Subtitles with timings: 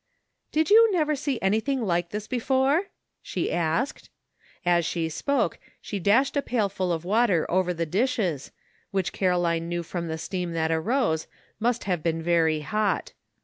[0.51, 2.81] "Did you never see anything like this be fore 1"
[3.21, 4.09] she asked.
[4.65, 8.51] As she spoke she dashed a pailful of water over the dishes,
[8.89, 11.27] which Caroline knew from the steam that arose
[11.59, 13.13] must have been very hot.